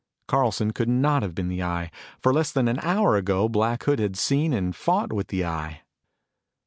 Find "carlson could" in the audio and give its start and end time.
0.27-0.89